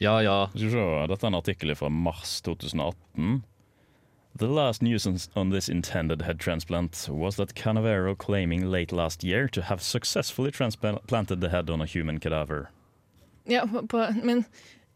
[0.00, 0.36] ja ja.
[0.54, 3.42] Skal vi se, Dette er en artikkel fra mars 2018.
[4.36, 9.46] The last news on- this intended head transplant was that Canavero claiming late last year
[9.48, 12.70] to have successfully transplanted the head on a human cadaver.
[13.46, 14.44] Ja, på, men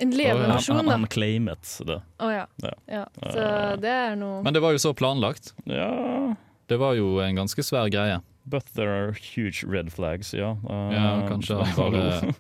[0.01, 0.91] en Han, levende han, versjon, da.
[0.93, 2.01] han claimet det.
[2.19, 2.47] Å ja.
[2.63, 2.73] Ja.
[2.89, 3.05] ja.
[3.23, 5.53] Så det er noe Men det var jo så planlagt.
[5.67, 6.35] Ja,
[6.67, 8.21] Det var jo en ganske svær greie.
[8.49, 10.57] but there are huge red flags, ja.
[10.69, 12.35] Uh, Ja, kanskje han bare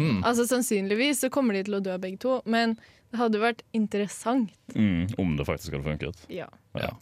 [0.00, 0.22] hmm.
[0.24, 2.74] Altså Sannsynligvis så kommer de til å dø begge to, men
[3.10, 4.50] det hadde vært interessant.
[4.74, 6.26] mm, Om det faktisk hadde funket.
[6.30, 6.46] Ja.
[6.78, 6.92] Ja.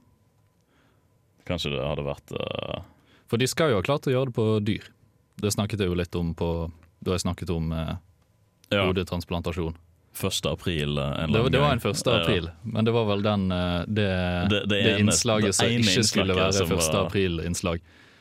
[1.49, 2.83] Kanskje det hadde vært uh,
[3.31, 4.89] For de skal jo ha klart å gjøre det på dyr.
[5.39, 6.49] Det snakket jeg jo litt om på
[7.05, 7.95] da jeg snakket om uh,
[8.73, 9.77] ja, hodetransplantasjon.
[10.19, 10.49] 1.
[10.51, 12.13] april uh, en Det, var- det var en første 1.
[12.13, 12.19] gang.
[12.19, 12.25] Ja.
[12.25, 16.05] april, men det var vel den eh, det, Det- det, det ene- innslaget som ikke
[16.09, 17.07] skulle være første 1.
[17.07, 17.81] april-innslag.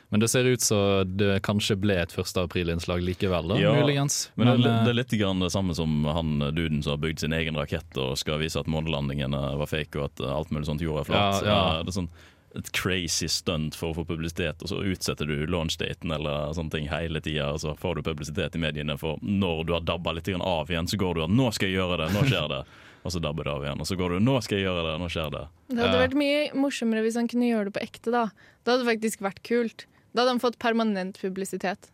[0.10, 2.38] Men det ser ut som det kanskje ble et 1.
[2.46, 4.30] april-innslag likevel, da, Ja, muligens.
[4.36, 7.20] Men, det, eh, det er litt grann det samme som han duden som har bygd
[7.26, 10.82] sin egen rakett og skal vise at månelandingene var fake og at alt mulig sånt
[10.82, 11.44] jorda er flat.
[11.44, 11.80] Ja, ja.
[11.80, 12.10] Eh, Det er sånn
[12.58, 16.88] et crazy stunt for å få publisitet, og så utsetter du launchdaten eller sånne ting
[16.88, 20.26] hele tida, og så får du publisitet i mediene for når du har dabba litt
[20.32, 22.64] grann av igjen, så går du at 'nå skal jeg gjøre det', nå skjer det.
[23.06, 23.80] og så dabber det av igjen.
[23.80, 25.44] Og så går du 'nå skal jeg gjøre det', nå skjer det.
[25.70, 28.12] Det hadde vært mye morsommere hvis han kunne gjøre det på ekte.
[28.12, 28.26] da.
[28.64, 29.86] Det hadde faktisk vært kult.
[30.18, 31.92] Da hadde han fått permanent publisitet.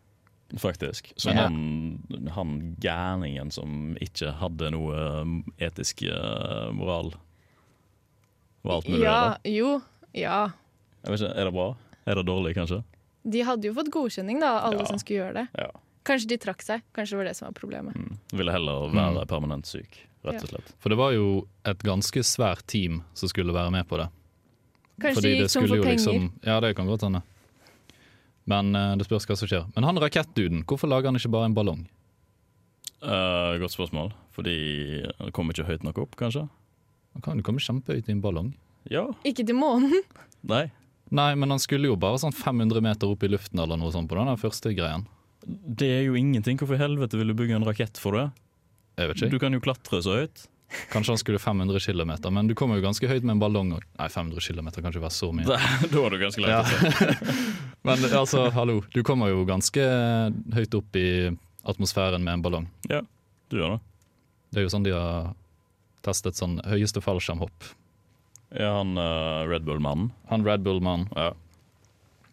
[0.61, 1.11] Faktisk.
[1.17, 1.43] Så Ja.
[1.47, 1.99] han,
[2.35, 7.11] han gærningen som ikke hadde noe um, etisk uh, moral
[8.63, 9.51] var alt mulig Ja, der.
[9.51, 9.81] jo,
[10.15, 10.51] ja.
[11.03, 11.67] Jeg vet ikke, Er det bra?
[12.05, 12.83] Er det dårlig, kanskje?
[13.23, 14.85] De hadde jo fått godkjenning, da, alle Ja.
[14.85, 15.47] som skulle gjøre det.
[15.57, 15.69] Ja.
[16.05, 16.81] Kanskje de trakk seg.
[16.93, 17.95] Kanskje det var det som var problemet.
[17.95, 18.17] Mm.
[18.35, 20.73] Ville heller være permanent syk, rett og slett.
[20.79, 24.09] For det var jo et ganske svært team som skulle være med på det.
[25.01, 25.91] Kanskje Fordi de det gikk tom for penger.
[25.95, 27.23] liksom Ja, det kan godt hende.
[28.49, 29.67] Men eh, det spørs hva som skjer.
[29.75, 31.85] Men han rakettduden, hvorfor lager han ikke bare en ballong?
[33.03, 34.13] Uh, godt spørsmål.
[34.35, 34.57] Fordi
[35.03, 36.45] det kommer ikke høyt nok opp, kanskje?
[37.13, 38.53] Han kan jo komme kjempehøyt i en ballong.
[38.91, 39.05] Ja.
[39.27, 40.03] Ikke til månen.
[40.53, 40.67] Nei.
[41.13, 44.09] Nei, men han skulle jo bare sånn 500 meter opp i luften eller noe sånt
[44.09, 45.05] på den første greien.
[45.43, 46.57] Det er jo ingenting.
[46.57, 48.25] Hvorfor i helvete vil du bygge en rakett for det?
[48.97, 49.33] Jeg vet ikke.
[49.33, 50.45] Du kan jo klatre så høyt.
[50.91, 53.73] Kanskje han skulle 500 km, men du kommer jo ganske høyt med en ballong.
[53.77, 55.45] og- Nei, 500 km kan ikke være så mye.
[55.45, 55.57] Da,
[55.91, 57.13] da var du ganske langt Ja.
[57.83, 59.81] Men altså, hallo, du kommer jo ganske
[60.55, 61.35] høyt opp i
[61.67, 62.67] atmosfæren med en ballong.
[62.89, 63.01] Ja,
[63.51, 63.79] Du gjør det.
[64.53, 65.33] Det er jo sånn de har
[66.05, 67.71] testet sånn høyeste fallskjermhopp.
[68.55, 70.11] Ja, han uh, Red Bull-mannen.
[70.29, 71.33] Han Red Bull-mannen, Ja,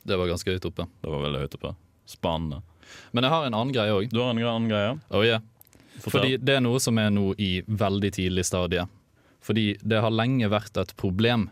[0.07, 0.87] det var ganske høyt oppe.
[1.03, 1.75] det var veldig høyt oppe.
[2.07, 2.63] Spennende.
[3.13, 4.09] Men jeg har en annen greie òg.
[4.11, 4.95] Du har en annen greie?
[5.11, 5.41] Oh, yeah.
[6.05, 8.87] Fordi det er noe som er nå i veldig tidlig stadie.
[9.45, 11.49] Fordi det har lenge vært et problem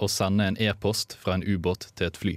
[0.00, 2.36] å sende en e-post fra en ubåt til et fly.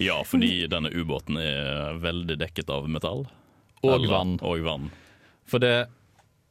[0.00, 3.26] Ja, fordi denne ubåten er veldig dekket av metall.
[3.84, 4.38] Og vann.
[4.42, 4.88] Og vann.
[5.46, 5.86] For det,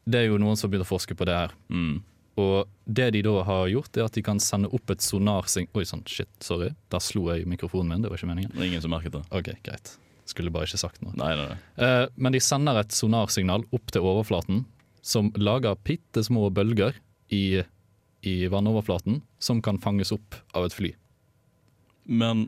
[0.06, 1.56] det er jo noen som begynner å forske på det her.
[1.74, 2.04] Mm.
[2.39, 5.86] Og det de da har gjort, er at de kan sende opp et sonarsignal Oi
[5.86, 6.72] sann, shit, sorry.
[6.94, 8.54] Der slo jeg mikrofonen min, det var ikke meningen.
[8.54, 9.26] Det er ingen som merket det.
[9.34, 9.98] Ok, greit.
[10.30, 11.14] Skulle bare ikke sagt noe.
[11.20, 11.60] Nei, nei, nei.
[11.84, 14.64] Eh, men de sender et sonarsignal opp til overflaten,
[15.04, 16.96] som lager bitte små bølger
[17.34, 17.62] i,
[18.24, 20.94] i vannoverflaten, som kan fanges opp av et fly.
[22.08, 22.48] Men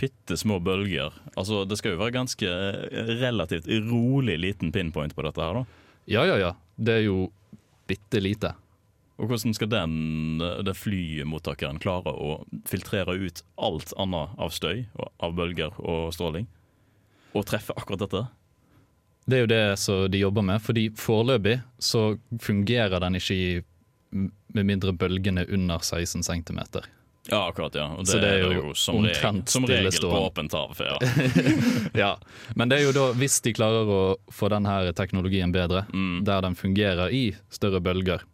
[0.00, 5.26] bitte små bølger Altså, Det skal jo være ganske eh, relativt rolig liten pinpoint på
[5.26, 5.84] dette her, da.
[6.10, 6.54] Ja, ja, ja.
[6.80, 7.28] Det er jo
[7.90, 8.54] bitte lite.
[9.20, 12.38] Og hvordan skal den, den flymottakeren klare å
[12.70, 16.48] filtrere ut alt annet av støy, og av bølger og stråling?
[17.34, 18.24] Og treffe akkurat dette?
[19.30, 23.50] Det er jo det som de jobber med, fordi foreløpig så fungerer den ikke i
[24.50, 26.58] med mindre bølgene under 16 cm.
[27.30, 27.84] Ja, akkurat, ja.
[27.94, 30.72] Og det, Så det er er jo jo som regel, som regel på åpent hav.
[30.80, 30.96] Ja.
[32.02, 32.08] Ja.
[32.56, 34.00] Men det er jo da, hvis de klarer å
[34.34, 36.24] få denne teknologien bedre, Mm.
[36.24, 38.24] der den fungerer i større bølger,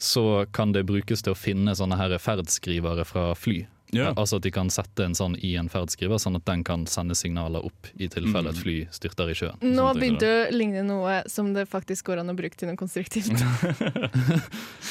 [0.00, 3.66] så kan det brukes til å finne sånne her ferdskrivere fra fly.
[3.92, 4.12] Ja.
[4.14, 7.14] Altså at de kan sette en sånn i en ferdskriver, sånn at den kan sende
[7.18, 8.62] signaler opp i tilfelle et Mm.
[8.62, 9.58] fly styrter i sjøen.
[9.60, 12.68] Nå Sånn begynte det å ligne noe som det faktisk går an å bruke til
[12.68, 13.34] noe konstruktivt.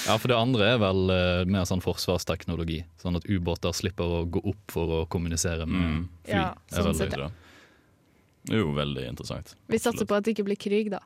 [0.08, 2.82] Ja, for det andre er vel uh, mer sånn forsvarsteknologi.
[3.02, 6.08] Sånn at ubåter slipper å gå opp for å kommunisere med Mm.
[6.26, 6.34] fly.
[6.40, 7.30] Ja, sånn sett, ja.
[8.46, 9.56] Det er jo veldig interessant.
[9.70, 11.00] Vi satser på at det ikke blir krig, da.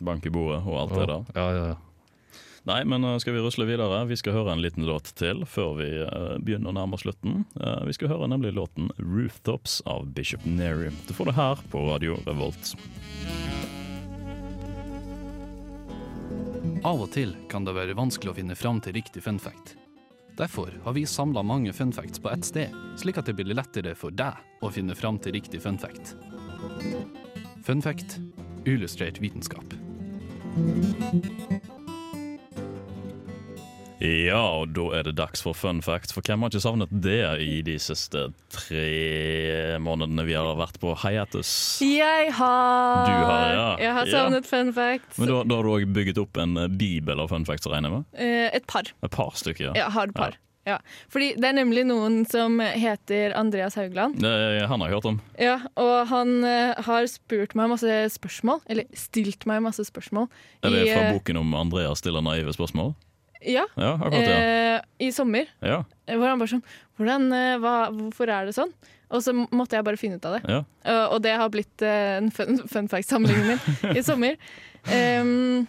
[0.00, 1.24] Bank i bordet og alt det der.
[1.36, 1.76] Ja, ja, ja.
[2.68, 4.02] Nei, men uh, skal vi rusle videre?
[4.10, 7.44] Vi skal høre en liten låt til før vi uh, begynner å nærme oss slutten.
[7.56, 10.92] Uh, vi skal høre nemlig låten 'Rooftops' av Bishop Neri.
[11.08, 12.74] Du får det her på Radio Revolt.
[16.84, 19.76] Av og til kan det være vanskelig å finne fram til riktig fun fact.
[20.36, 23.92] Derfor har vi samla mange fun facts på ett sted, slik at det blir lettere
[23.96, 26.14] for deg å finne fram til riktig fun fact.
[27.64, 28.16] Fun fact
[28.64, 29.76] illustrert vitenskap.
[34.00, 37.18] Ja, og da er det dags for fun fact, for hvem har ikke savnet det
[37.44, 38.84] i de siste tre
[39.82, 41.50] månedene vi har vært på hiatus?
[41.84, 43.68] Jeg har Du har, ja.
[43.84, 44.12] Jeg har Ja.
[44.24, 45.18] savnet fun facts.
[45.18, 47.90] Men da, da har du òg bygget opp en uh, bibel av fun facts, regner
[47.90, 48.06] jeg med?
[48.18, 48.88] Eh, et par.
[49.04, 49.74] Et par stykker, ja.
[49.84, 50.38] Jeg har et par.
[50.68, 50.76] Ja.
[51.10, 54.18] Fordi det er nemlig noen som heter Andreas Haugland.
[54.20, 55.20] Det, han har jeg hørt om.
[55.40, 60.28] Ja, og han eh, har spurt meg masse spørsmål, eller stilt meg masse spørsmål.
[60.62, 62.92] Er det i, fra eh, boken om Andreas stiller naive spørsmål?
[63.40, 64.76] Ja, Ja, akkurat, ja.
[64.76, 65.48] eh, i sommer.
[65.64, 65.84] ja.
[66.06, 66.64] eh, Hvor han bare sånn
[66.98, 68.72] hvordan, eh, hva, Hvorfor er det sånn?
[69.10, 70.42] Og så måtte jeg bare finne ut av det.
[70.52, 70.62] ja.
[70.84, 74.36] Eh, og det har blitt uh, en fun, fun fact-samlingen min i sommer.
[74.86, 75.66] Um,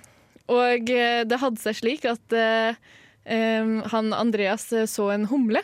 [0.51, 2.75] og det hadde seg slik at uh,
[3.25, 5.63] um, han Andreas så en humle.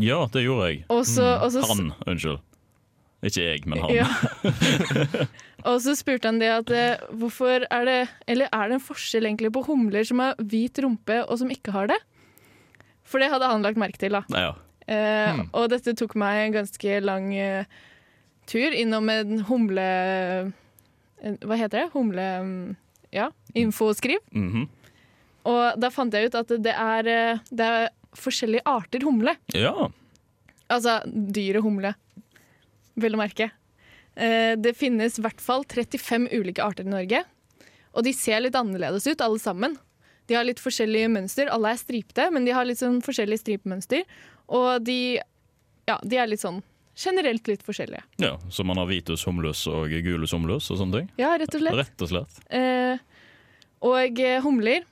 [0.00, 0.84] Ja, det gjorde jeg.
[0.88, 1.44] Også, mm.
[1.44, 2.40] også, Han, unnskyld.
[3.22, 3.90] Ikke jeg, men han.
[5.68, 7.98] Og så spurte han det at eh, hvorfor er det
[8.30, 11.74] Eller er det en forskjell egentlig på humler som har hvit rumpe og som ikke
[11.74, 11.98] har det?
[13.04, 14.22] For det hadde han lagt merke til, da.
[14.30, 14.52] Ja.
[14.86, 17.64] Eh, Og dette tok meg en ganske lang uh,
[18.46, 19.86] tur innom en humle...
[21.22, 21.88] Uh, Hva heter det?
[21.94, 22.28] Humle...
[22.40, 22.76] Um,
[23.12, 24.22] ja, infoskriv.
[24.30, 24.68] Mhm.
[25.50, 29.32] Og da fant jeg ut at det er, eh, det er forskjellige arter humle.
[29.56, 29.88] Ja.
[30.70, 31.94] Altså dyret humle,
[33.00, 33.48] vel å merke.
[34.16, 37.24] Eh, Det finnes i hvert fall 35 ulike arter i Norge.
[37.94, 39.76] Og de ser litt annerledes ut, alle sammen.
[40.26, 41.48] De har litt forskjellige mønster.
[41.50, 44.04] Alle er stripete, men de har litt sånn forskjellige stripemønster.
[44.48, 45.18] Og de,
[45.88, 46.62] ja, de er litt sånn
[47.00, 48.02] generelt litt forskjellige.
[48.18, 48.36] ja.
[48.50, 51.10] Så man har hvitus humlus og Gulus humlus og sånne ting?
[51.18, 51.74] Ja, rett og slett.
[51.80, 52.40] Rett og slett.
[52.50, 52.98] Eh,
[53.82, 54.84] og eh, humler,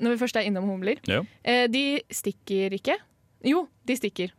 [0.00, 1.22] når vi først er innom humler, Ja.
[1.44, 2.96] eh, de stikker ikke.
[3.44, 4.30] Jo, de stikker.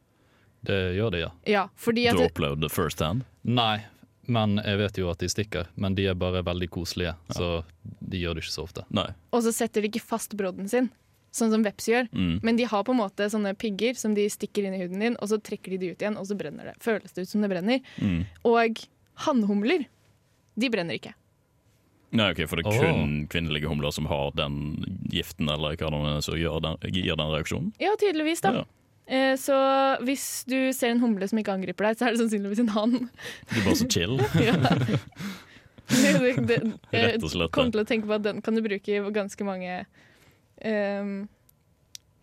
[0.63, 1.29] Det gjør de, ja.
[1.45, 3.25] Ja, fordi at Du opplevde first hand?
[3.43, 3.83] Nei,
[4.29, 5.69] men jeg vet jo at de stikker.
[5.75, 8.85] Men de er bare veldig koselige, så de gjør det ikke så ofte.
[8.93, 9.07] Nei.
[9.33, 10.91] Og så setter de ikke fast brodden sin,
[11.35, 12.09] sånn som veps gjør.
[12.13, 12.35] Mm.
[12.45, 15.17] Men de har på en måte sånne pigger som de stikker inn i huden din,
[15.19, 16.75] og så trekker de det ut igjen, og så brenner det.
[16.83, 17.81] Føles det ut som det brenner.
[18.03, 18.21] Mm.
[18.51, 18.85] Og
[19.25, 19.87] hannhumler,
[20.59, 21.15] de brenner ikke.
[22.11, 26.01] Nei, ok, For det er kun kvinnelige humler som har den giften eller hva det
[26.11, 27.71] er som gir den reaksjonen?
[27.79, 28.61] Ja, tydeligvis, da.
[28.61, 28.65] Ja.
[29.11, 29.55] Eh, så
[30.07, 32.93] hvis du ser en humle som ikke angriper deg, så er det sannsynligvis en hann.
[33.49, 34.15] Du er bare så chill.
[34.47, 34.55] ja.
[35.91, 36.59] det, det,
[36.95, 39.81] jeg kom til å tenke på at den kan du bruke i ganske mange
[40.63, 41.15] um,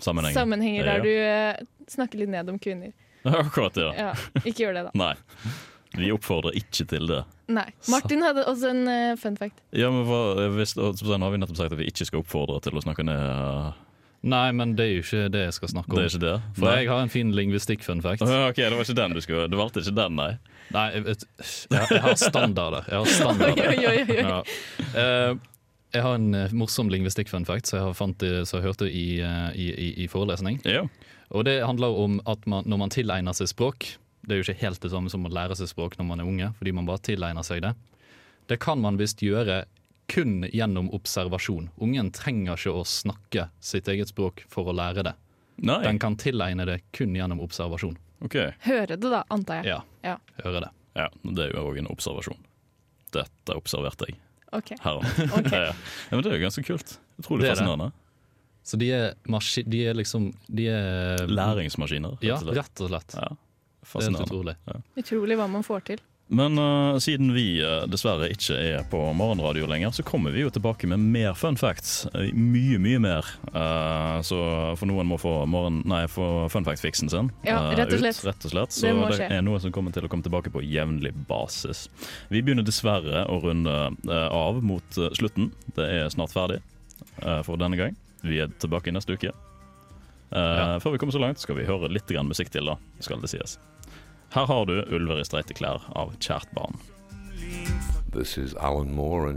[0.01, 0.33] Sammenheng.
[0.33, 0.94] sammenhenger Ja.
[0.94, 2.94] der du uh, snakker litt ned om kvinner.
[3.29, 3.90] Akkurat ja.
[3.98, 4.12] Ja,
[4.44, 4.94] ikke gjør det, da.
[4.96, 5.12] Nei.
[5.98, 7.20] Vi oppfordrer ikke til det.
[7.53, 7.66] Nei.
[7.92, 9.61] Martin hadde også en uh, fun fact.
[9.77, 12.85] Ja, men hva, hvis, har vi nettopp sagt at vi ikke skal oppfordre til å
[12.85, 13.77] snakke ned uh,
[14.27, 15.99] Nei, men det er jo ikke det jeg skal snakke om.
[15.99, 16.37] Det er ikke det?
[16.57, 18.25] For jeg har en fin lingvistikk-funfact.
[18.27, 20.33] Ok, det var ikke den du skulle Du valgte ikke den, nei?
[20.75, 22.89] Nei, jeg, vet, jeg, jeg har standarder.
[22.91, 23.63] Jeg har standarder.
[23.71, 24.19] Oi, oi, oi, oi.
[24.27, 24.41] Ja.
[24.99, 25.55] Uh,
[25.95, 29.47] jeg har en eh, morsom lingvistikk-funfact som jeg, har fant, som jeg hørte i, eh,
[29.57, 30.61] i, i, i forelesning.
[30.69, 30.83] Ja.
[31.33, 33.91] Og Det handler om at man, når man tilegner seg språk
[34.25, 36.29] Det er jo ikke helt det samme som å lære seg språk når man er
[36.29, 37.73] unge, fordi man bare tilegner seg det.
[38.49, 39.63] Det kan man visst gjøre
[40.09, 41.71] kun gjennom observasjon.
[41.85, 45.14] Ungen trenger ikke å snakke sitt eget språk for å lære det.
[45.59, 47.97] Nei, Den kan tilegne det kun gjennom observasjon.
[48.25, 48.53] Okay.
[48.64, 49.66] Høre det, da, antar jeg.
[49.75, 50.16] Ja, Ja.
[50.44, 50.71] høre det.
[50.97, 52.38] Ja, Det er jo òg en observasjon.
[53.12, 54.16] Dette observerte jeg
[54.53, 54.71] Ok.
[54.81, 55.38] her og nå.
[55.38, 55.51] Ok.
[55.53, 55.73] Ja, ja.
[56.11, 56.99] ja, men det er jo ganske kult.
[57.21, 57.59] Utrolig Det er det.
[57.62, 57.92] fascinerende.
[58.68, 62.57] Så de er, maski de er liksom de er, Læringsmaskiner, rett Ja, og slett.
[62.59, 63.14] rett og slett.
[63.14, 64.27] Ja, er fascinerende.
[64.29, 64.57] utrolig.
[64.97, 65.99] Utrolig hva man får til.
[66.31, 70.51] Men uh, siden vi uh, dessverre ikke er på morgenradio lenger, så kommer vi jo
[70.53, 72.03] tilbake med mer fun facts.
[72.12, 73.31] Eh, mye, mye mer.
[73.49, 74.41] Eh, så
[74.77, 78.03] for noen må få, morgen, nei, få fun fact-fiksen sin Ja, rett og ut.
[78.03, 78.21] slett.
[78.29, 78.77] Rett og slett.
[78.77, 81.87] Så Det det, er noe som kommer til å komme tilbake på jevnlig basis.
[82.29, 83.79] Vi begynner dessverre å runde
[84.12, 85.49] av mot slutten.
[85.79, 86.61] Det er snart ferdig
[87.23, 87.97] eh, for denne gang.
[88.21, 89.33] Vi er tilbake neste uke.
[90.29, 90.77] Ja.
[90.85, 93.33] Før vi kommer så langt, skal vi høre litt grann musikk til, da, skal det
[93.33, 93.57] sies.
[94.31, 96.77] Her har du 'Ulver i streite klær' av Kjært barn.
[98.93, 99.33] Moore.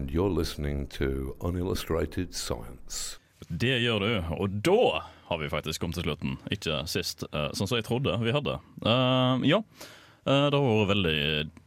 [3.48, 6.38] Det gjør du, og da har vi faktisk kommet til slutten.
[6.52, 8.60] Ikke sist, sånn som jeg trodde vi hadde.
[8.84, 9.62] Uh, ja,
[10.26, 11.20] det har vært veldig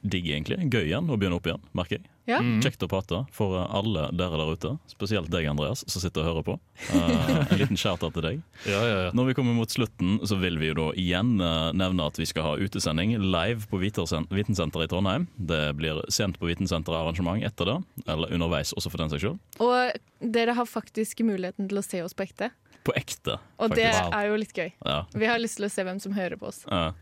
[0.03, 0.61] digg, egentlig.
[0.71, 2.09] Gøy igjen å begynne opp igjen, merker jeg.
[2.25, 2.39] Ja.
[2.65, 6.29] Kjekt å prate for eh, alle dere der ute, spesielt deg, Andreas, som sitter og
[6.31, 6.55] hører på.
[6.89, 8.39] Uh, en liten shout-out til deg.
[8.65, 9.11] Ja, ja, ja.
[9.17, 12.29] Når vi kommer mot slutten, så vil vi jo da igjen eh, nevne at vi
[12.31, 15.29] skal ha utesending live på Vitensenteret i Trondheim.
[15.37, 19.41] Det blir sent på Vitensenteret-arrangement etter det, eller underveis også for den saks skyld.
[19.65, 22.55] Og dere har faktisk muligheten til å se oss på ekte.
[22.85, 24.69] På ekte, Og det er jo litt gøy.
[24.85, 25.05] Ja.
[25.13, 26.65] Vi har lyst til å se hvem som hører på oss.
[26.69, 26.93] Ja.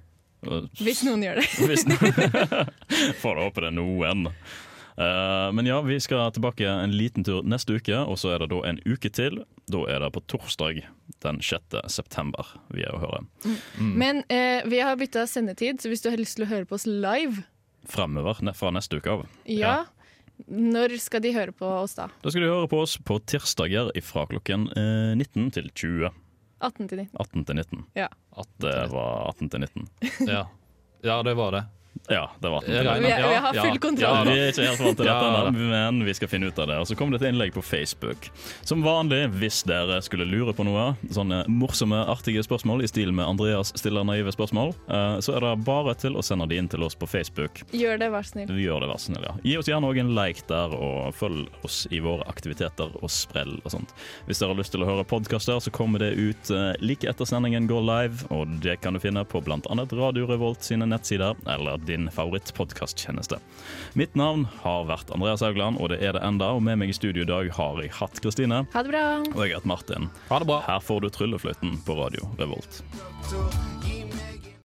[0.83, 1.48] Hvis noen gjør det.
[1.70, 1.87] Hvis
[3.22, 4.28] Får håpe det er noen.
[4.96, 8.50] Eh, men ja, vi skal tilbake en liten tur neste uke, og så er det
[8.52, 9.42] da en uke til.
[9.72, 10.83] Da er det på torsdag
[11.22, 11.78] den 6.
[11.92, 13.22] september vi er å høre.
[13.78, 16.78] Men eh, vi har bytta sendetid, så hvis du har lyst til å høre på
[16.78, 17.46] oss live,
[17.83, 19.24] Fremover fra neste uke av.
[19.50, 19.81] ja,
[20.46, 22.07] når skal de høre på oss da?
[22.22, 26.12] Da skal de høre på oss på tirsdager fra klokken eh, 19 til 20.
[26.62, 27.20] 18 til 19.
[27.20, 27.85] 18 til 19.
[27.98, 28.09] Ja.
[28.62, 29.88] Det var 18 til 19.
[30.29, 30.46] Ja.
[31.03, 31.64] ja, det var det.
[32.11, 32.92] Ja, det var 18 til Jeg 19.
[32.92, 34.00] regner- Vi, vi har full kontroll.
[34.02, 36.66] Ja, vi er ikke helt vant til Ja, dette, men vi skal finne ut av
[36.66, 36.76] det.
[36.83, 38.28] Og så kommer det et innlegg på Facebook.
[38.66, 43.24] Som vanlig, hvis dere skulle lure på noe, sånne morsomme, artige spørsmål i stil med
[43.28, 46.83] Andreas stiller naive spørsmål, eh, så er det bare til å sende de inn til
[46.83, 47.62] oss på Facebook.
[47.73, 48.48] Gjør det, vær snill.
[48.50, 49.23] Vi gjør det, vær snill.
[49.23, 49.35] Ja.
[49.44, 53.60] Gi oss gjerne også en like der, og følg oss i våre aktiviteter og sprell
[53.64, 53.94] og sånt.
[54.27, 57.25] Hvis dere har lyst til å høre podkaster, så kommer det ut eh, like etter
[57.25, 59.60] sendingen går live, og det kan du finne på bl.a.
[59.92, 63.38] Radio Revolt sine nettsider eller din favorittpodkasttjeneste.
[63.98, 66.52] Mitt navn har vært Andreas Haugland, og det er det enda.
[66.56, 69.04] Og med meg i studio i dag har jeg hatt Kristine, Ha det bra.
[69.22, 70.10] og jeg har hatt Martin.
[70.30, 70.60] Ha det bra.
[70.66, 72.83] Her får du tryllefløyten på Radio Revolt.